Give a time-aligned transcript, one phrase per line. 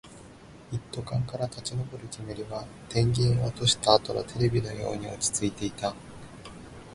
[0.71, 5.93] 一斗缶から立ち上る煙は、電源を落としたあとのテレビのように落ち着いていた